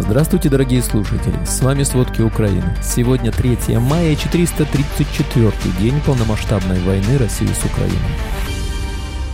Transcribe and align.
Здравствуйте, 0.00 0.48
дорогие 0.48 0.80
слушатели! 0.80 1.44
С 1.44 1.60
вами 1.60 1.82
«Сводки 1.82 2.22
Украины». 2.22 2.72
Сегодня 2.82 3.32
3 3.32 3.78
мая, 3.78 4.14
434 4.14 5.52
день 5.80 6.00
полномасштабной 6.06 6.78
войны 6.80 7.18
России 7.18 7.46
с 7.46 7.64
Украиной. 7.64 7.98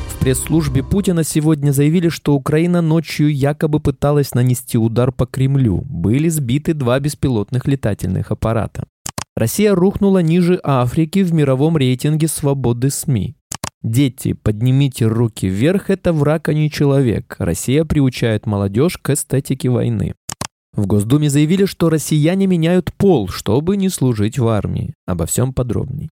В 0.09 0.19
пресс-службе 0.21 0.83
Путина 0.83 1.23
сегодня 1.23 1.71
заявили, 1.71 2.09
что 2.09 2.35
Украина 2.35 2.81
ночью 2.81 3.33
якобы 3.33 3.79
пыталась 3.79 4.35
нанести 4.35 4.79
удар 4.79 5.13
по 5.13 5.27
Кремлю. 5.27 5.83
Были 5.83 6.29
сбиты 6.31 6.73
два 6.73 6.99
беспилотных 6.99 7.67
летательных 7.67 8.31
аппарата. 8.31 8.87
Россия 9.37 9.75
рухнула 9.75 10.21
ниже 10.21 10.59
Африки 10.65 11.23
в 11.23 11.35
мировом 11.35 11.77
рейтинге 11.77 12.27
свободы 12.27 12.89
СМИ. 12.89 13.37
Дети, 13.83 14.33
поднимите 14.33 15.05
руки 15.05 15.47
вверх, 15.47 15.91
это 15.91 16.15
враг, 16.15 16.49
а 16.49 16.55
не 16.55 16.71
человек. 16.71 17.37
Россия 17.39 17.85
приучает 17.85 18.47
молодежь 18.47 18.97
к 18.97 19.11
эстетике 19.11 19.69
войны. 19.69 20.15
В 20.77 20.87
Госдуме 20.87 21.31
заявили, 21.31 21.67
что 21.67 21.89
россияне 21.89 22.47
меняют 22.47 22.93
пол, 22.95 23.29
чтобы 23.29 23.77
не 23.77 23.89
служить 23.89 24.39
в 24.39 24.49
армии. 24.49 24.95
Обо 25.07 25.27
всем 25.27 25.53
подробней. 25.53 26.11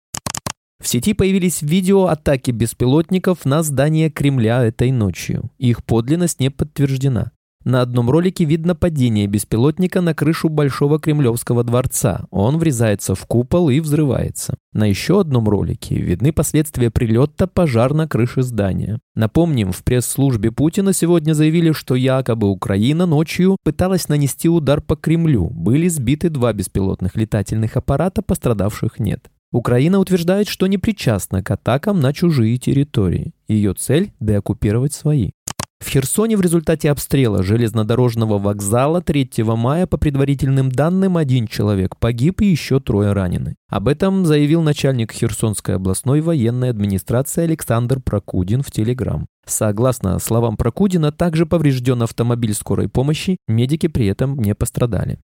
В 0.82 0.88
сети 0.88 1.14
появились 1.14 1.62
видео 1.62 2.06
атаки 2.06 2.50
беспилотников 2.50 3.44
на 3.44 3.62
здание 3.62 4.10
Кремля 4.10 4.64
этой 4.64 4.90
ночью. 4.92 5.50
Их 5.58 5.84
подлинность 5.84 6.40
не 6.40 6.50
подтверждена. 6.50 7.32
На 7.66 7.82
одном 7.82 8.08
ролике 8.10 8.44
видно 8.44 8.76
падение 8.76 9.26
беспилотника 9.26 10.00
на 10.00 10.14
крышу 10.14 10.48
Большого 10.48 11.00
Кремлевского 11.00 11.64
дворца. 11.64 12.26
Он 12.30 12.58
врезается 12.58 13.16
в 13.16 13.26
купол 13.26 13.70
и 13.70 13.80
взрывается. 13.80 14.54
На 14.72 14.84
еще 14.84 15.18
одном 15.18 15.48
ролике 15.48 15.96
видны 15.96 16.32
последствия 16.32 16.92
прилета 16.92 17.48
пожар 17.48 17.92
на 17.92 18.06
крыше 18.06 18.42
здания. 18.42 19.00
Напомним, 19.16 19.72
в 19.72 19.82
пресс-службе 19.82 20.52
Путина 20.52 20.92
сегодня 20.92 21.32
заявили, 21.32 21.72
что 21.72 21.96
якобы 21.96 22.48
Украина 22.48 23.04
ночью 23.04 23.56
пыталась 23.64 24.08
нанести 24.08 24.48
удар 24.48 24.80
по 24.80 24.94
Кремлю. 24.94 25.50
Были 25.50 25.88
сбиты 25.88 26.30
два 26.30 26.52
беспилотных 26.52 27.16
летательных 27.16 27.76
аппарата, 27.76 28.22
пострадавших 28.22 29.00
нет. 29.00 29.28
Украина 29.50 29.98
утверждает, 29.98 30.46
что 30.46 30.68
не 30.68 30.78
причастна 30.78 31.42
к 31.42 31.50
атакам 31.50 31.98
на 31.98 32.12
чужие 32.12 32.58
территории. 32.58 33.32
Ее 33.48 33.74
цель– 33.74 34.12
деоккупировать 34.20 34.92
свои. 34.92 35.30
В 35.78 35.88
Херсоне 35.88 36.36
в 36.36 36.40
результате 36.40 36.90
обстрела 36.90 37.42
железнодорожного 37.42 38.38
вокзала 38.38 39.02
3 39.02 39.30
мая 39.44 39.86
по 39.86 39.98
предварительным 39.98 40.70
данным 40.70 41.16
один 41.16 41.46
человек 41.46 41.96
погиб 41.98 42.40
и 42.40 42.46
еще 42.46 42.80
трое 42.80 43.12
ранены. 43.12 43.56
Об 43.68 43.88
этом 43.88 44.24
заявил 44.24 44.62
начальник 44.62 45.12
Херсонской 45.12 45.76
областной 45.76 46.22
военной 46.22 46.70
администрации 46.70 47.44
Александр 47.44 48.00
Прокудин 48.00 48.62
в 48.62 48.70
Телеграм. 48.70 49.26
Согласно 49.46 50.18
словам 50.18 50.56
Прокудина, 50.56 51.12
также 51.12 51.46
поврежден 51.46 52.02
автомобиль 52.02 52.54
скорой 52.54 52.88
помощи, 52.88 53.36
медики 53.46 53.86
при 53.86 54.06
этом 54.06 54.38
не 54.40 54.54
пострадали. 54.54 55.18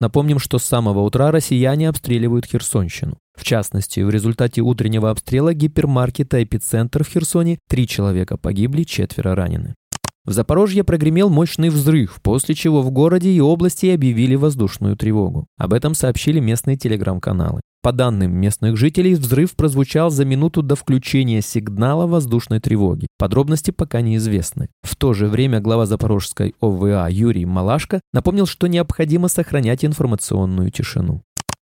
Напомним, 0.00 0.40
что 0.40 0.58
с 0.58 0.64
самого 0.64 1.00
утра 1.00 1.30
россияне 1.30 1.88
обстреливают 1.88 2.44
Херсонщину. 2.44 3.18
В 3.38 3.44
частности, 3.44 4.00
в 4.00 4.10
результате 4.10 4.60
утреннего 4.60 5.10
обстрела 5.10 5.54
гипермаркета 5.54 6.42
«Эпицентр» 6.42 7.04
в 7.04 7.08
Херсоне 7.08 7.60
три 7.68 7.86
человека 7.86 8.36
погибли, 8.36 8.82
четверо 8.82 9.34
ранены. 9.34 9.74
В 10.24 10.30
Запорожье 10.30 10.84
прогремел 10.84 11.30
мощный 11.30 11.68
взрыв, 11.68 12.20
после 12.22 12.54
чего 12.54 12.80
в 12.80 12.92
городе 12.92 13.30
и 13.30 13.40
области 13.40 13.86
объявили 13.86 14.36
воздушную 14.36 14.96
тревогу. 14.96 15.46
Об 15.58 15.72
этом 15.72 15.94
сообщили 15.94 16.38
местные 16.38 16.76
телеграм-каналы. 16.76 17.60
По 17.82 17.90
данным 17.90 18.32
местных 18.32 18.76
жителей, 18.76 19.16
взрыв 19.16 19.56
прозвучал 19.56 20.08
за 20.10 20.24
минуту 20.24 20.62
до 20.62 20.76
включения 20.76 21.42
сигнала 21.42 22.06
воздушной 22.06 22.60
тревоги. 22.60 23.08
Подробности 23.18 23.72
пока 23.72 24.00
неизвестны. 24.00 24.68
В 24.82 24.94
то 24.94 25.12
же 25.12 25.26
время 25.26 25.58
глава 25.58 25.86
Запорожской 25.86 26.54
ОВА 26.60 27.08
Юрий 27.10 27.44
Малашко 27.44 28.00
напомнил, 28.12 28.46
что 28.46 28.68
необходимо 28.68 29.26
сохранять 29.26 29.84
информационную 29.84 30.70
тишину. 30.70 31.22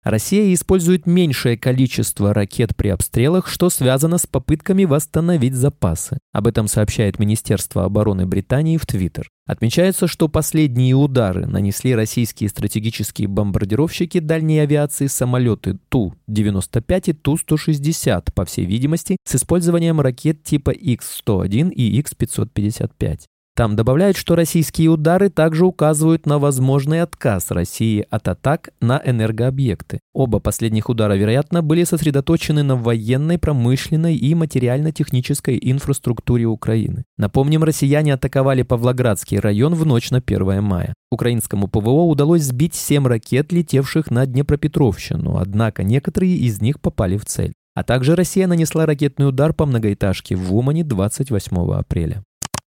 Россия 0.05 0.53
использует 0.53 1.07
меньшее 1.07 1.57
количество 1.57 2.31
ракет 2.31 2.75
при 2.75 2.89
обстрелах, 2.89 3.47
что 3.47 3.71
связано 3.71 4.19
с 4.19 4.27
попытками 4.27 4.85
восстановить 4.85 5.55
запасы. 5.55 6.19
Об 6.31 6.45
этом 6.45 6.67
сообщает 6.67 7.17
Министерство 7.17 7.85
обороны 7.85 8.27
Британии 8.27 8.77
в 8.77 8.85
Твиттер. 8.85 9.27
Отмечается, 9.47 10.05
что 10.05 10.27
последние 10.27 10.93
удары 10.93 11.47
нанесли 11.47 11.95
российские 11.95 12.49
стратегические 12.49 13.27
бомбардировщики 13.27 14.19
дальней 14.19 14.59
авиации 14.59 15.07
самолеты 15.07 15.79
Ту-95 15.89 17.03
и 17.07 17.13
Ту-160, 17.13 18.31
по 18.35 18.45
всей 18.45 18.65
видимости, 18.65 19.17
с 19.27 19.33
использованием 19.33 19.99
ракет 20.01 20.43
типа 20.43 20.69
X-101 20.69 21.71
и 21.71 21.97
X-555. 21.97 23.21
Там 23.55 23.77
добавляют, 23.77 24.17
что 24.17 24.35
российские 24.35 24.89
удары 24.89 25.29
также 25.29 25.65
указывают 25.65 26.25
на 26.25 26.39
возможный 26.39 27.01
отказ 27.01 27.51
России 27.51 28.05
от 28.09 28.27
атак 28.27 28.71
на 28.81 29.01
энергообъекты. 29.05 30.01
Оба 30.13 30.41
последних 30.41 30.89
удара, 30.89 31.13
вероятно, 31.13 31.61
были 31.61 31.85
сосредоточены 31.85 32.63
на 32.63 32.75
военной, 32.75 33.37
промышленной 33.37 34.17
и 34.17 34.35
материально-технической 34.35 35.57
инфраструктуре 35.61 36.47
Украины. 36.47 37.05
Напомним, 37.17 37.63
россияне 37.63 38.13
атаковали 38.13 38.63
Павлоградский 38.63 39.39
район 39.39 39.73
в 39.73 39.85
ночь 39.85 40.11
на 40.11 40.17
1 40.17 40.61
мая. 40.61 40.93
Украинскому 41.09 41.69
ПВО 41.69 42.09
удалось 42.09 42.43
сбить 42.43 42.75
7 42.75 43.07
ракет, 43.07 43.53
летевших 43.53 44.11
на 44.11 44.25
Днепропетровщину, 44.25 45.37
однако 45.37 45.85
некоторые 45.85 46.35
из 46.35 46.61
них 46.61 46.81
попали 46.81 47.15
в 47.15 47.23
цель. 47.23 47.53
А 47.73 47.83
также 47.83 48.15
Россия 48.15 48.47
нанесла 48.47 48.85
ракетный 48.85 49.29
удар 49.29 49.53
по 49.53 49.65
многоэтажке 49.65 50.35
в 50.35 50.53
Умане 50.53 50.83
28 50.83 51.73
апреля. 51.73 52.21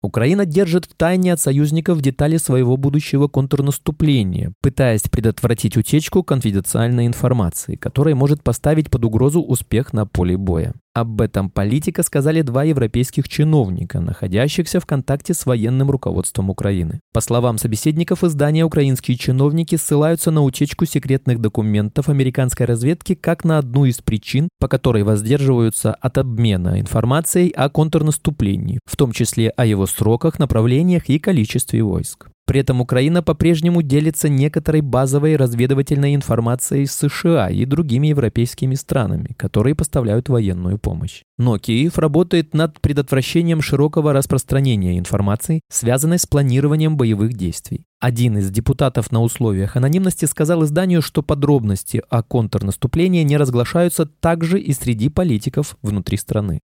Украина 0.03 0.46
держит 0.46 0.86
в 0.86 0.96
тайне 0.96 1.31
от 1.31 1.40
союзников 1.40 2.02
детали 2.02 2.36
своего 2.36 2.75
будущего 2.75 3.30
контрнаступления, 3.30 4.52
пытаясь 4.62 5.03
предотвратить 5.03 5.78
утечку 5.78 6.24
конфиденциальной 6.24 7.08
информации, 7.08 7.78
которая 7.78 8.13
может 8.13 8.44
поставить 8.44 8.92
под 8.92 9.06
угрозу 9.06 9.42
успех 9.42 9.94
на 9.94 10.06
поле 10.06 10.36
боя. 10.36 10.74
Об 10.96 11.22
этом 11.22 11.50
политика 11.50 12.04
сказали 12.04 12.44
два 12.44 12.66
европейских 12.66 13.28
чиновника, 13.28 14.00
находящихся 14.00 14.80
в 14.80 14.86
контакте 14.86 15.34
с 15.34 15.48
военным 15.48 15.90
руководством 15.90 16.52
Украины. 16.52 17.00
По 17.12 17.20
словам 17.20 17.58
собеседников 17.58 18.24
издания, 18.24 18.64
украинские 18.64 19.18
чиновники 19.18 19.76
ссылаются 19.76 20.30
на 20.30 20.44
утечку 20.44 20.86
секретных 20.86 21.40
документов 21.40 22.09
американской 22.09 22.68
разведки 22.68 23.16
как 23.16 23.44
на 23.44 23.58
одну 23.58 23.86
из 23.86 24.02
причин, 24.02 24.50
по 24.59 24.68
которой 24.68 25.02
воздерживаются 25.02 25.96
от 25.96 26.20
обмена 26.20 26.80
информацией 26.80 27.50
о 27.50 27.70
контрнаступлении, 27.70 28.80
в 28.86 28.96
том 28.96 29.14
числе 29.14 29.50
о 29.50 29.66
его 29.66 29.88
сроках, 29.88 30.38
направлениях 30.38 31.10
и 31.10 31.18
количестве 31.18 31.81
войск. 31.81 32.30
При 32.46 32.59
этом 32.59 32.81
Украина 32.81 33.24
по-прежнему 33.24 33.81
делится 33.81 34.28
некоторой 34.28 34.81
базовой 34.81 35.38
разведывательной 35.38 36.14
информацией 36.14 36.86
с 36.86 36.94
США 36.94 37.50
и 37.50 37.64
другими 37.66 38.08
европейскими 38.08 38.76
странами, 38.76 39.34
которые 39.38 39.76
поставляют 39.76 40.28
военную 40.28 40.78
помощь. 40.78 41.22
Но 41.38 41.58
Киев 41.58 41.98
работает 41.98 42.54
над 42.54 42.81
предотвращением 42.81 43.62
широкого 43.62 44.12
распространения 44.12 45.00
информации, 45.00 45.62
связанной 45.72 46.20
с 46.20 46.26
планированием 46.26 46.98
боевых 46.98 47.34
действий. 47.34 47.86
Один 48.02 48.38
из 48.38 48.52
депутатов 48.52 49.14
на 49.14 49.22
условиях 49.22 49.78
анонимности 49.78 50.25
сказал 50.25 50.66
изданию, 50.66 51.02
что 51.02 51.24
подробности 51.24 52.04
о 52.10 52.22
контрнаступлении 52.22 53.24
не 53.24 53.38
разглашаются 53.38 54.06
также 54.06 54.60
и 54.60 54.74
среди 54.74 55.08
политиков 55.08 55.78
внутри 55.81 56.18
страны. 56.18 56.60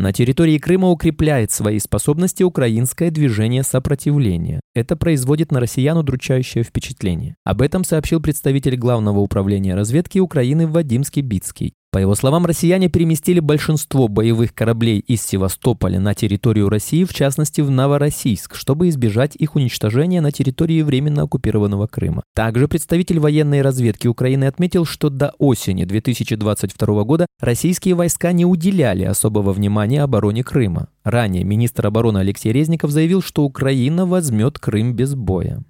На 0.00 0.12
территории 0.12 0.58
Крыма 0.58 0.90
укрепляет 0.90 1.50
свои 1.50 1.80
способности 1.80 2.44
украинское 2.44 3.10
движение 3.10 3.64
сопротивления. 3.64 4.60
Это 4.72 4.94
производит 4.94 5.50
на 5.50 5.58
россиян 5.58 5.98
удручающее 5.98 6.62
впечатление. 6.62 7.34
Об 7.42 7.62
этом 7.62 7.82
сообщил 7.82 8.22
представитель 8.22 8.76
Главного 8.76 9.18
управления 9.18 9.74
разведки 9.74 10.20
Украины 10.20 10.68
Вадим 10.68 11.02
Скибицкий. 11.02 11.74
По 11.90 11.96
его 11.96 12.14
словам, 12.14 12.44
россияне 12.44 12.90
переместили 12.90 13.40
большинство 13.40 14.08
боевых 14.08 14.54
кораблей 14.54 14.98
из 14.98 15.22
Севастополя 15.22 15.98
на 15.98 16.14
территорию 16.14 16.68
России, 16.68 17.04
в 17.04 17.14
частности 17.14 17.62
в 17.62 17.70
Новороссийск, 17.70 18.56
чтобы 18.56 18.90
избежать 18.90 19.34
их 19.36 19.56
уничтожения 19.56 20.20
на 20.20 20.30
территории 20.30 20.82
временно 20.82 21.22
оккупированного 21.22 21.86
Крыма. 21.86 22.24
Также 22.34 22.68
представитель 22.68 23.20
военной 23.20 23.62
разведки 23.62 24.06
Украины 24.06 24.44
отметил, 24.44 24.84
что 24.84 25.08
до 25.08 25.32
осени 25.38 25.84
2022 25.84 27.04
года 27.04 27.26
российские 27.40 27.94
войска 27.94 28.32
не 28.32 28.44
уделяли 28.44 29.04
особого 29.04 29.54
внимания 29.54 30.02
обороне 30.02 30.44
Крыма. 30.44 30.88
Ранее 31.04 31.44
министр 31.44 31.86
обороны 31.86 32.18
Алексей 32.18 32.52
Резников 32.52 32.90
заявил, 32.90 33.22
что 33.22 33.44
Украина 33.44 34.04
возьмет 34.04 34.58
Крым 34.58 34.92
без 34.92 35.14
боя. 35.14 35.64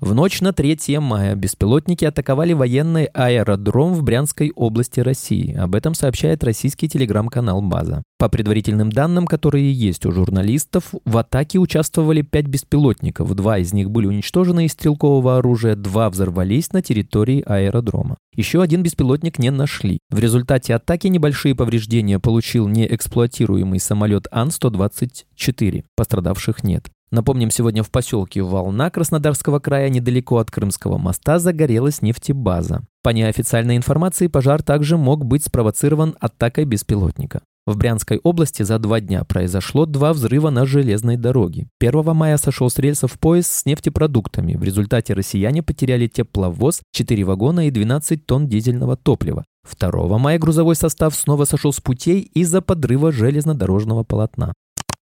В 0.00 0.14
ночь 0.14 0.40
на 0.40 0.54
3 0.54 0.98
мая 0.98 1.34
беспилотники 1.34 2.06
атаковали 2.06 2.54
военный 2.54 3.04
аэродром 3.04 3.92
в 3.92 4.02
Брянской 4.02 4.50
области 4.56 5.00
России. 5.00 5.54
Об 5.54 5.74
этом 5.74 5.92
сообщает 5.92 6.42
российский 6.42 6.88
телеграм-канал 6.88 7.60
«База». 7.60 8.02
По 8.18 8.30
предварительным 8.30 8.90
данным, 8.90 9.26
которые 9.26 9.70
есть 9.70 10.06
у 10.06 10.12
журналистов, 10.12 10.94
в 11.04 11.18
атаке 11.18 11.58
участвовали 11.58 12.22
пять 12.22 12.46
беспилотников. 12.46 13.34
Два 13.34 13.58
из 13.58 13.74
них 13.74 13.90
были 13.90 14.06
уничтожены 14.06 14.64
из 14.64 14.72
стрелкового 14.72 15.36
оружия, 15.36 15.76
два 15.76 16.08
взорвались 16.08 16.72
на 16.72 16.80
территории 16.80 17.42
аэродрома. 17.44 18.16
Еще 18.34 18.62
один 18.62 18.82
беспилотник 18.82 19.38
не 19.38 19.50
нашли. 19.50 19.98
В 20.08 20.18
результате 20.18 20.74
атаки 20.74 21.08
небольшие 21.08 21.54
повреждения 21.54 22.18
получил 22.18 22.68
неэксплуатируемый 22.68 23.80
самолет 23.80 24.28
Ан-124. 24.30 25.84
Пострадавших 25.94 26.64
нет. 26.64 26.88
Напомним, 27.12 27.50
сегодня 27.50 27.82
в 27.82 27.90
поселке 27.90 28.40
Волна 28.40 28.88
Краснодарского 28.88 29.58
края 29.58 29.88
недалеко 29.88 30.38
от 30.38 30.50
Крымского 30.52 30.96
моста 30.96 31.40
загорелась 31.40 32.02
нефтебаза. 32.02 32.82
По 33.02 33.08
неофициальной 33.10 33.76
информации, 33.76 34.28
пожар 34.28 34.62
также 34.62 34.96
мог 34.96 35.24
быть 35.24 35.44
спровоцирован 35.44 36.14
атакой 36.20 36.66
беспилотника. 36.66 37.42
В 37.66 37.76
Брянской 37.76 38.18
области 38.22 38.62
за 38.62 38.78
два 38.78 39.00
дня 39.00 39.24
произошло 39.24 39.86
два 39.86 40.12
взрыва 40.12 40.50
на 40.50 40.66
железной 40.66 41.16
дороге. 41.16 41.68
1 41.80 42.14
мая 42.14 42.36
сошел 42.36 42.70
с 42.70 42.78
рельсов 42.78 43.18
поезд 43.18 43.50
с 43.50 43.66
нефтепродуктами. 43.66 44.54
В 44.54 44.62
результате 44.62 45.12
россияне 45.14 45.62
потеряли 45.62 46.06
тепловоз, 46.06 46.80
4 46.92 47.24
вагона 47.24 47.66
и 47.66 47.70
12 47.70 48.24
тонн 48.24 48.48
дизельного 48.48 48.96
топлива. 48.96 49.44
2 49.78 50.18
мая 50.18 50.38
грузовой 50.38 50.76
состав 50.76 51.14
снова 51.14 51.44
сошел 51.44 51.72
с 51.72 51.80
путей 51.80 52.20
из-за 52.20 52.60
подрыва 52.62 53.12
железнодорожного 53.12 54.04
полотна. 54.04 54.52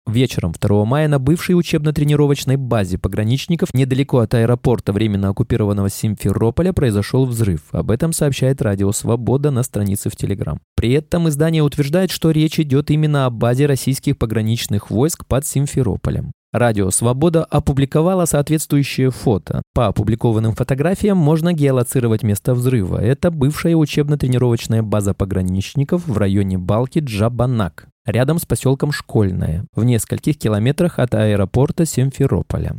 Вечером 0.06 0.54
2 0.58 0.84
мая 0.84 1.08
на 1.08 1.18
бывшей 1.18 1.58
учебно-тренировочной 1.58 2.56
базе 2.56 2.96
пограничников 2.96 3.74
недалеко 3.74 4.20
от 4.20 4.34
аэропорта 4.34 4.92
временно 4.92 5.30
оккупированного 5.30 5.90
Симферополя 5.90 6.72
произошел 6.72 7.26
взрыв. 7.26 7.62
Об 7.72 7.90
этом 7.90 8.12
сообщает 8.12 8.62
Радио 8.62 8.92
Свобода 8.92 9.50
на 9.50 9.64
странице 9.64 10.08
в 10.08 10.14
Телеграм. 10.14 10.60
При 10.76 10.92
этом 10.92 11.28
издание 11.28 11.64
утверждает, 11.64 12.12
что 12.12 12.30
речь 12.30 12.60
идет 12.60 12.90
именно 12.90 13.26
о 13.26 13.30
базе 13.30 13.66
российских 13.66 14.16
пограничных 14.16 14.90
войск 14.90 15.26
под 15.26 15.44
Симферополем. 15.44 16.30
Радио 16.52 16.90
«Свобода» 16.90 17.44
опубликовало 17.44 18.24
соответствующее 18.24 19.10
фото. 19.10 19.60
По 19.74 19.88
опубликованным 19.88 20.54
фотографиям 20.54 21.18
можно 21.18 21.52
геолоцировать 21.52 22.22
место 22.22 22.54
взрыва. 22.54 23.04
Это 23.04 23.30
бывшая 23.30 23.74
учебно-тренировочная 23.74 24.82
база 24.82 25.12
пограничников 25.12 26.06
в 26.06 26.16
районе 26.16 26.56
Балки 26.56 27.00
Джабанак 27.00 27.88
рядом 28.06 28.38
с 28.38 28.46
поселком 28.46 28.92
Школьное, 28.92 29.66
в 29.74 29.84
нескольких 29.84 30.38
километрах 30.38 30.98
от 30.98 31.14
аэропорта 31.14 31.84
Симферополя. 31.84 32.76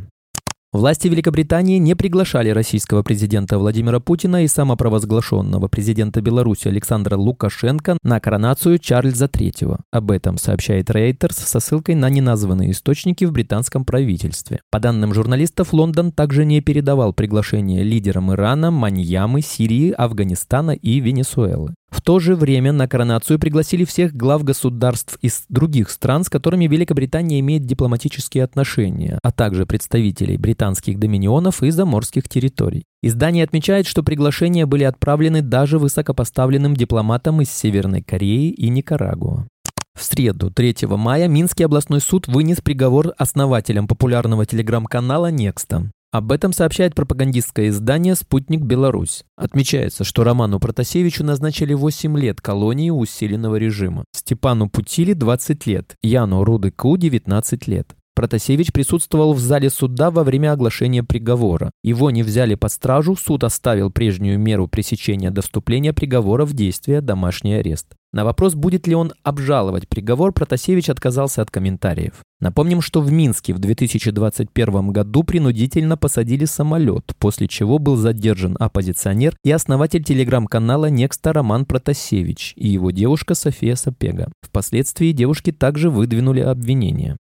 Власти 0.74 1.08
Великобритании 1.08 1.78
не 1.78 1.96
приглашали 1.96 2.50
российского 2.50 3.02
президента 3.02 3.58
Владимира 3.58 4.02
Путина 4.02 4.44
и 4.44 4.48
самопровозглашенного 4.48 5.70
президента 5.70 6.20
Беларуси 6.22 6.68
Александра 6.68 7.16
Лукашенко 7.16 7.98
на 8.04 8.20
коронацию 8.20 8.78
Чарльза 8.78 9.26
III. 9.26 9.80
Об 9.92 10.12
этом 10.12 10.38
сообщает 10.38 10.90
Reuters 10.90 11.34
со 11.34 11.62
ссылкой 11.62 11.96
на 11.96 12.10
неназванные 12.10 12.72
источники 12.72 13.24
в 13.24 13.32
британском 13.32 13.86
правительстве. 13.86 14.60
По 14.70 14.82
данным 14.82 15.14
журналистов, 15.14 15.72
Лондон 15.72 16.12
также 16.12 16.44
не 16.44 16.60
передавал 16.60 17.14
приглашение 17.14 17.84
лидерам 17.84 18.34
Ирана, 18.34 18.70
Маньямы, 18.70 19.42
Сирии, 19.42 19.92
Афганистана 19.92 20.72
и 20.72 21.00
Венесуэлы. 21.00 21.76
То 22.08 22.20
же 22.20 22.38
время 22.38 22.72
на 22.72 22.88
коронацию 22.88 23.38
пригласили 23.38 23.84
всех 23.84 24.16
глав 24.16 24.42
государств 24.42 25.18
из 25.22 25.44
других 25.50 25.90
стран, 25.90 26.24
с 26.24 26.30
которыми 26.30 26.66
Великобритания 26.66 27.42
имеет 27.42 27.66
дипломатические 27.66 28.46
отношения, 28.46 29.20
а 29.22 29.34
также 29.34 29.66
представителей 29.66 30.38
британских 30.38 31.00
доминионов 31.00 31.64
и 31.64 31.70
заморских 31.70 32.30
территорий. 32.30 32.86
Издание 33.04 33.44
отмечает, 33.44 33.88
что 33.88 34.04
приглашения 34.04 34.66
были 34.66 34.86
отправлены 34.86 35.42
даже 35.42 35.80
высокопоставленным 35.80 36.78
дипломатам 36.78 37.42
из 37.42 37.52
Северной 37.52 38.04
Кореи 38.04 38.52
и 38.52 38.70
Никарагуа. 38.70 39.46
В 39.94 40.02
среду, 40.02 40.50
3 40.50 40.88
мая, 40.92 41.28
Минский 41.28 41.66
областной 41.66 42.00
суд 42.00 42.30
вынес 42.30 42.62
приговор 42.62 43.16
основателям 43.18 43.86
популярного 43.86 44.46
телеграм-канала 44.46 45.30
«Некста». 45.30 45.92
Об 46.12 46.32
этом 46.32 46.54
сообщает 46.54 46.96
пропагандистское 46.96 47.68
издание 47.68 48.16
«Спутник 48.16 48.62
Беларусь». 48.62 49.26
Отмечается, 49.36 50.06
что 50.06 50.24
Роману 50.24 50.58
Протасевичу 50.58 51.26
назначили 51.26 51.74
8 51.74 52.18
лет 52.18 52.40
колонии 52.40 52.90
усиленного 52.90 53.58
режима, 53.58 54.06
Степану 54.14 54.70
Путили 54.70 55.12
20 55.12 55.66
лет, 55.66 55.96
Яну 56.02 56.46
Рудыку 56.46 56.96
19 56.96 57.68
лет. 57.68 57.97
Протасевич 58.18 58.74
присутствовал 58.74 59.34
в 59.34 59.40
зале 59.40 59.70
суда 59.70 60.10
во 60.10 60.24
время 60.24 60.52
оглашения 60.52 61.04
приговора. 61.04 61.70
Его 61.84 62.10
не 62.10 62.24
взяли 62.24 62.56
под 62.56 62.72
стражу, 62.72 63.16
суд 63.16 63.44
оставил 63.44 63.92
прежнюю 63.92 64.40
меру 64.40 64.68
пресечения 64.68 65.30
до 65.30 65.44
вступления 65.44 65.94
приговора 65.94 66.44
в 66.44 66.54
действие 66.54 67.02
домашний 67.02 67.54
арест. 67.54 67.90
На 68.12 68.26
вопрос, 68.26 68.56
будет 68.56 68.88
ли 68.88 68.96
он 68.96 69.14
обжаловать 69.22 69.88
приговор, 69.88 70.32
Протасевич 70.32 70.90
отказался 70.90 71.44
от 71.44 71.52
комментариев. 71.52 72.24
Напомним, 72.40 72.82
что 72.82 73.02
в 73.02 73.12
Минске 73.12 73.54
в 73.54 73.60
2021 73.60 74.88
году 74.92 75.22
принудительно 75.22 75.96
посадили 75.96 76.46
самолет, 76.46 77.14
после 77.20 77.48
чего 77.48 77.78
был 77.78 77.98
задержан 77.98 78.58
оппозиционер 78.60 79.36
и 79.44 79.52
основатель 79.52 80.04
телеграм-канала 80.04 80.88
Некста 80.88 81.34
Роман 81.34 81.66
Протасевич 81.68 82.54
и 82.56 82.68
его 82.68 82.90
девушка 82.90 83.36
София 83.36 83.76
Сапега. 83.76 84.32
Впоследствии 84.42 85.12
девушки 85.12 85.52
также 85.52 85.92
выдвинули 85.92 86.40
обвинения. 86.40 87.16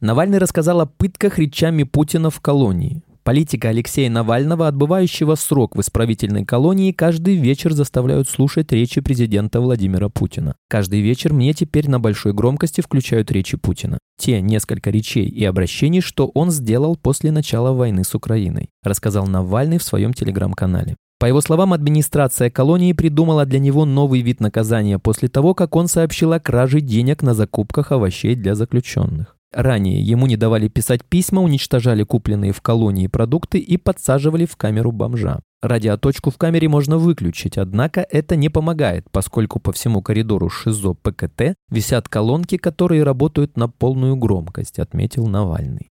Навальный 0.00 0.38
рассказал 0.38 0.80
о 0.80 0.86
пытках 0.86 1.38
речами 1.38 1.84
Путина 1.84 2.30
в 2.30 2.40
колонии. 2.40 3.02
Политика 3.22 3.70
Алексея 3.70 4.10
Навального, 4.10 4.68
отбывающего 4.68 5.34
срок 5.34 5.74
в 5.74 5.80
исправительной 5.80 6.44
колонии, 6.44 6.92
каждый 6.92 7.36
вечер 7.36 7.72
заставляют 7.72 8.28
слушать 8.28 8.70
речи 8.70 9.00
президента 9.00 9.62
Владимира 9.62 10.10
Путина. 10.10 10.56
Каждый 10.68 11.00
вечер 11.00 11.32
мне 11.32 11.54
теперь 11.54 11.88
на 11.88 11.98
большой 11.98 12.34
громкости 12.34 12.82
включают 12.82 13.30
речи 13.30 13.56
Путина. 13.56 13.98
Те 14.18 14.42
несколько 14.42 14.90
речей 14.90 15.26
и 15.26 15.42
обращений, 15.42 16.02
что 16.02 16.30
он 16.34 16.50
сделал 16.50 16.96
после 16.96 17.32
начала 17.32 17.72
войны 17.72 18.04
с 18.04 18.14
Украиной, 18.14 18.68
рассказал 18.82 19.26
Навальный 19.26 19.78
в 19.78 19.82
своем 19.82 20.12
телеграм-канале. 20.12 20.96
По 21.18 21.24
его 21.24 21.40
словам, 21.40 21.72
администрация 21.72 22.50
колонии 22.50 22.92
придумала 22.92 23.46
для 23.46 23.58
него 23.58 23.86
новый 23.86 24.20
вид 24.20 24.40
наказания 24.40 24.98
после 24.98 25.28
того, 25.28 25.54
как 25.54 25.76
он 25.76 25.88
сообщил 25.88 26.34
о 26.34 26.40
краже 26.40 26.82
денег 26.82 27.22
на 27.22 27.32
закупках 27.32 27.92
овощей 27.92 28.34
для 28.34 28.54
заключенных. 28.54 29.33
Ранее 29.54 30.02
ему 30.02 30.26
не 30.26 30.36
давали 30.36 30.66
писать 30.66 31.04
письма, 31.04 31.40
уничтожали 31.40 32.02
купленные 32.02 32.52
в 32.52 32.60
колонии 32.60 33.06
продукты 33.06 33.58
и 33.58 33.76
подсаживали 33.76 34.46
в 34.46 34.56
камеру 34.56 34.90
бомжа. 34.90 35.38
Радиоточку 35.62 36.30
в 36.30 36.38
камере 36.38 36.68
можно 36.68 36.98
выключить, 36.98 37.56
однако 37.56 38.04
это 38.10 38.34
не 38.34 38.48
помогает, 38.48 39.06
поскольку 39.12 39.60
по 39.60 39.72
всему 39.72 40.02
коридору 40.02 40.50
ШИЗО 40.50 40.94
ПКТ 40.94 41.54
висят 41.70 42.08
колонки, 42.08 42.56
которые 42.56 43.04
работают 43.04 43.56
на 43.56 43.68
полную 43.68 44.16
громкость, 44.16 44.80
отметил 44.80 45.28
Навальный. 45.28 45.90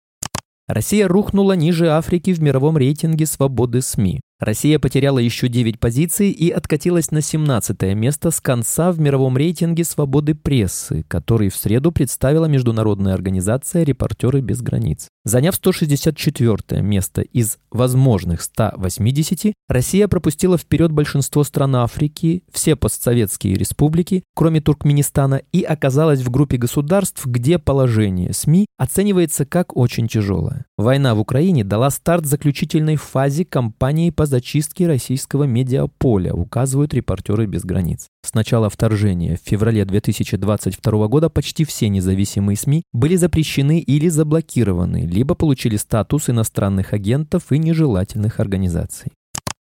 Россия 0.66 1.06
рухнула 1.06 1.52
ниже 1.52 1.88
Африки 1.88 2.32
в 2.32 2.42
мировом 2.42 2.76
рейтинге 2.76 3.26
свободы 3.26 3.80
СМИ. 3.80 4.20
Россия 4.42 4.80
потеряла 4.80 5.20
еще 5.20 5.46
9 5.46 5.78
позиций 5.78 6.32
и 6.32 6.50
откатилась 6.50 7.12
на 7.12 7.20
17 7.20 7.80
место 7.94 8.32
с 8.32 8.40
конца 8.40 8.90
в 8.90 8.98
мировом 8.98 9.36
рейтинге 9.36 9.84
свободы 9.84 10.34
прессы, 10.34 11.04
который 11.06 11.48
в 11.48 11.54
среду 11.54 11.92
представила 11.92 12.46
международная 12.46 13.14
организация 13.14 13.84
«Репортеры 13.84 14.40
без 14.40 14.60
границ». 14.60 15.06
Заняв 15.24 15.54
164 15.54 16.82
место 16.82 17.22
из 17.22 17.58
возможных 17.70 18.42
180, 18.42 19.54
Россия 19.68 20.08
пропустила 20.08 20.58
вперед 20.58 20.90
большинство 20.90 21.44
стран 21.44 21.76
Африки, 21.76 22.42
все 22.50 22.74
постсоветские 22.74 23.54
республики, 23.54 24.24
кроме 24.34 24.60
Туркменистана, 24.60 25.42
и 25.52 25.62
оказалась 25.62 26.22
в 26.22 26.30
группе 26.30 26.56
государств, 26.56 27.24
где 27.24 27.60
положение 27.60 28.32
СМИ 28.32 28.66
оценивается 28.78 29.46
как 29.46 29.76
очень 29.76 30.08
тяжелое. 30.08 30.64
Война 30.76 31.14
в 31.14 31.20
Украине 31.20 31.62
дала 31.62 31.90
старт 31.90 32.26
заключительной 32.26 32.96
фазе 32.96 33.44
кампании 33.44 34.10
по 34.10 34.26
зачистки 34.26 34.82
российского 34.82 35.44
медиаполя, 35.44 36.32
указывают 36.34 36.94
репортеры 36.94 37.46
без 37.46 37.62
границ. 37.62 38.08
С 38.24 38.34
начала 38.34 38.68
вторжения 38.68 39.36
в 39.36 39.48
феврале 39.48 39.84
2022 39.84 41.08
года 41.08 41.28
почти 41.28 41.64
все 41.64 41.88
независимые 41.88 42.56
СМИ 42.56 42.82
были 42.92 43.14
запрещены 43.14 43.78
или 43.78 44.08
заблокированы, 44.08 45.06
либо 45.12 45.34
получили 45.34 45.76
статус 45.76 46.28
иностранных 46.28 46.92
агентов 46.92 47.52
и 47.52 47.58
нежелательных 47.58 48.40
организаций. 48.40 49.12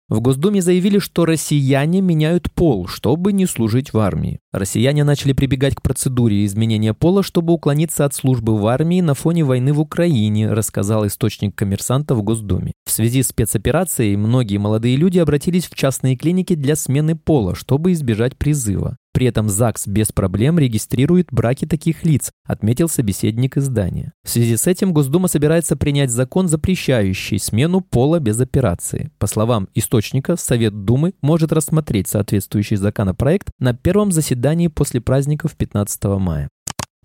В 0.08 0.20
Госдуме 0.20 0.62
заявили, 0.62 1.00
что 1.00 1.24
россияне 1.24 2.00
меняют 2.00 2.52
пол, 2.52 2.86
чтобы 2.86 3.32
не 3.32 3.44
служить 3.44 3.92
в 3.92 3.98
армии. 3.98 4.38
Россияне 4.52 5.02
начали 5.02 5.32
прибегать 5.32 5.74
к 5.74 5.82
процедуре 5.82 6.44
изменения 6.44 6.94
пола, 6.94 7.24
чтобы 7.24 7.52
уклониться 7.52 8.04
от 8.04 8.14
службы 8.14 8.56
в 8.56 8.68
армии 8.68 9.00
на 9.00 9.14
фоне 9.14 9.42
войны 9.42 9.72
в 9.72 9.80
Украине, 9.80 10.52
рассказал 10.52 11.04
источник 11.08 11.56
коммерсанта 11.56 12.14
в 12.14 12.22
Госдуме. 12.22 12.72
В 12.84 12.92
связи 12.92 13.24
с 13.24 13.28
спецоперацией 13.28 14.14
многие 14.14 14.58
молодые 14.58 14.94
люди 14.94 15.18
обратились 15.18 15.66
в 15.66 15.74
частные 15.74 16.14
клиники 16.14 16.54
для 16.54 16.76
смены 16.76 17.16
пола, 17.16 17.56
чтобы 17.56 17.90
избежать 17.90 18.36
призыва. 18.36 18.96
При 19.16 19.24
этом 19.24 19.48
ЗАГС 19.48 19.86
без 19.86 20.12
проблем 20.12 20.58
регистрирует 20.58 21.28
браки 21.30 21.64
таких 21.64 22.04
лиц, 22.04 22.30
отметил 22.44 22.86
собеседник 22.86 23.56
издания. 23.56 24.12
В 24.22 24.28
связи 24.28 24.58
с 24.58 24.66
этим 24.66 24.92
Госдума 24.92 25.26
собирается 25.26 25.74
принять 25.74 26.10
закон, 26.10 26.48
запрещающий 26.48 27.38
смену 27.38 27.80
пола 27.80 28.20
без 28.20 28.38
операции. 28.38 29.10
По 29.18 29.26
словам 29.26 29.70
источника, 29.74 30.36
Совет 30.36 30.84
Думы 30.84 31.14
может 31.22 31.50
рассмотреть 31.50 32.08
соответствующий 32.08 32.76
законопроект 32.76 33.48
на 33.58 33.72
первом 33.72 34.12
заседании 34.12 34.68
после 34.68 35.00
праздников 35.00 35.56
15 35.56 36.04
мая. 36.20 36.50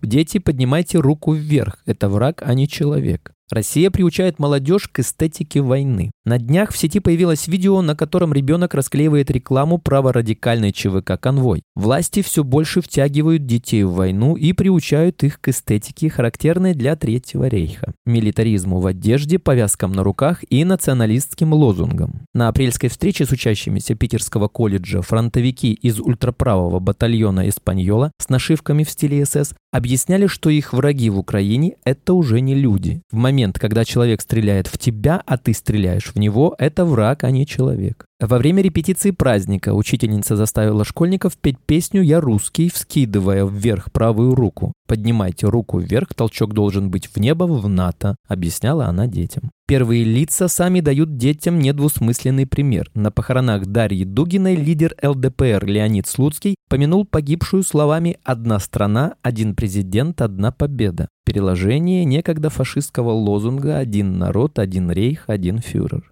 Дети, 0.02 0.36
поднимайте 0.36 0.98
руку 0.98 1.32
вверх. 1.32 1.78
Это 1.86 2.10
враг, 2.10 2.42
а 2.44 2.52
не 2.52 2.68
человек. 2.68 3.32
Россия 3.52 3.90
приучает 3.90 4.38
молодежь 4.38 4.88
к 4.88 5.00
эстетике 5.00 5.60
войны. 5.60 6.10
На 6.24 6.38
днях 6.38 6.72
в 6.72 6.78
сети 6.78 7.00
появилось 7.00 7.48
видео, 7.48 7.82
на 7.82 7.94
котором 7.94 8.32
ребенок 8.32 8.72
расклеивает 8.72 9.30
рекламу 9.30 9.76
праворадикальной 9.76 10.72
ЧВК 10.72 11.20
«Конвой». 11.20 11.62
Власти 11.74 12.22
все 12.22 12.44
больше 12.44 12.80
втягивают 12.80 13.44
детей 13.44 13.82
в 13.84 13.92
войну 13.92 14.36
и 14.36 14.54
приучают 14.54 15.22
их 15.22 15.38
к 15.38 15.48
эстетике, 15.48 16.08
характерной 16.08 16.72
для 16.72 16.96
Третьего 16.96 17.46
рейха. 17.46 17.92
Милитаризму 18.06 18.80
в 18.80 18.86
одежде, 18.86 19.38
повязкам 19.38 19.92
на 19.92 20.02
руках 20.02 20.42
и 20.48 20.64
националистским 20.64 21.52
лозунгам. 21.52 22.22
На 22.32 22.48
апрельской 22.48 22.88
встрече 22.88 23.26
с 23.26 23.32
учащимися 23.32 23.94
Питерского 23.94 24.48
колледжа 24.48 25.02
фронтовики 25.02 25.74
из 25.74 26.00
ультраправого 26.00 26.78
батальона 26.78 27.46
«Эспаньола» 27.50 28.12
с 28.18 28.30
нашивками 28.30 28.84
в 28.84 28.88
стиле 28.88 29.26
СС 29.26 29.54
объясняли, 29.72 30.28
что 30.28 30.50
их 30.50 30.72
враги 30.72 31.10
в 31.10 31.18
Украине– 31.18 31.76
это 31.84 32.12
уже 32.14 32.40
не 32.40 32.54
люди. 32.54 33.02
В 33.10 33.16
момент, 33.16 33.58
когда 33.58 33.84
человек 33.84 34.20
стреляет 34.20 34.68
в 34.68 34.78
тебя, 34.78 35.20
а 35.26 35.38
ты 35.38 35.52
стреляешь 35.54 36.12
в 36.14 36.18
него, 36.18 36.54
это 36.58 36.84
враг, 36.84 37.24
а 37.24 37.30
не 37.30 37.46
человек. 37.46 38.06
Во 38.22 38.38
время 38.38 38.62
репетиции 38.62 39.10
праздника 39.10 39.74
учительница 39.74 40.36
заставила 40.36 40.84
школьников 40.84 41.36
петь 41.36 41.58
песню 41.58 42.02
«Я 42.02 42.20
русский», 42.20 42.70
вскидывая 42.70 43.44
вверх 43.44 43.90
правую 43.90 44.36
руку. 44.36 44.72
«Поднимайте 44.86 45.48
руку 45.48 45.80
вверх, 45.80 46.14
толчок 46.14 46.54
должен 46.54 46.88
быть 46.88 47.08
в 47.08 47.18
небо, 47.18 47.42
в 47.44 47.68
НАТО», 47.68 48.14
объясняла 48.28 48.86
она 48.86 49.08
детям. 49.08 49.50
Первые 49.66 50.04
лица 50.04 50.46
сами 50.46 50.78
дают 50.78 51.16
детям 51.16 51.58
недвусмысленный 51.58 52.46
пример. 52.46 52.88
На 52.94 53.10
похоронах 53.10 53.66
Дарьи 53.66 54.04
Дугиной 54.04 54.54
лидер 54.54 54.94
ЛДПР 55.02 55.64
Леонид 55.64 56.06
Слуцкий 56.06 56.54
помянул 56.68 57.04
погибшую 57.04 57.64
словами 57.64 58.18
«Одна 58.22 58.60
страна, 58.60 59.14
один 59.22 59.56
президент, 59.56 60.22
одна 60.22 60.52
победа». 60.52 61.08
Переложение 61.24 62.04
некогда 62.04 62.50
фашистского 62.50 63.10
лозунга 63.10 63.78
«Один 63.78 64.16
народ, 64.18 64.60
один 64.60 64.92
рейх, 64.92 65.24
один 65.26 65.58
фюрер». 65.58 66.11